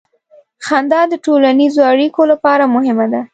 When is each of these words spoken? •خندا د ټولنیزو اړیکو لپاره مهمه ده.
•خندا 0.65 1.01
د 1.09 1.13
ټولنیزو 1.25 1.81
اړیکو 1.91 2.21
لپاره 2.31 2.63
مهمه 2.75 3.05
ده. 3.13 3.21